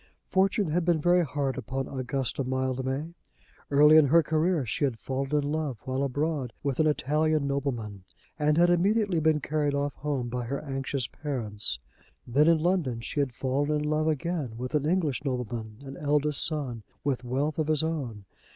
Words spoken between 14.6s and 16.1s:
an English nobleman, an